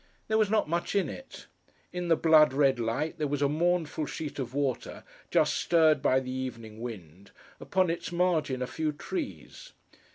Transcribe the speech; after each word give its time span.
There 0.29 0.37
was 0.39 0.49
not 0.49 0.67
much 0.67 0.95
in 0.95 1.09
it. 1.09 1.45
In 1.93 2.07
the 2.07 2.15
blood 2.15 2.53
red 2.53 2.79
light, 2.79 3.19
there 3.19 3.27
was 3.27 3.43
a 3.43 3.47
mournful 3.47 4.07
sheet 4.07 4.39
of 4.39 4.55
water, 4.55 5.03
just 5.29 5.53
stirred 5.53 6.01
by 6.01 6.19
the 6.19 6.31
evening 6.31 6.79
wind; 6.81 7.29
upon 7.59 7.91
its 7.91 8.11
margin 8.11 8.63
a 8.63 8.65
few 8.65 8.93
trees. 8.93 9.73